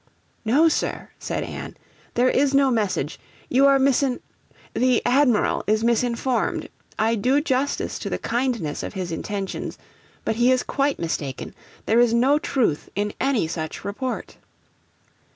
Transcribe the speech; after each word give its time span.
'No, 0.43 0.67
Sir,' 0.67 1.11
said 1.19 1.43
Anne; 1.43 1.77
'there 2.15 2.29
is 2.29 2.55
no 2.55 2.71
message. 2.71 3.19
You 3.49 3.67
are 3.67 3.77
misin 3.77 4.19
the 4.73 4.99
Admiral 5.05 5.63
is 5.67 5.83
misinformed. 5.83 6.69
I 6.97 7.13
do 7.13 7.39
justice 7.39 7.99
to 7.99 8.09
the 8.09 8.17
kindness 8.17 8.81
of 8.81 8.93
his 8.95 9.11
intentions, 9.11 9.77
but 10.25 10.37
he 10.37 10.51
is 10.51 10.63
quite 10.63 10.97
mistaken. 10.97 11.53
There 11.85 11.99
is 11.99 12.15
no 12.15 12.39
truth 12.39 12.89
in 12.95 13.13
any 13.21 13.47
such 13.47 13.83
report.' 13.85 14.37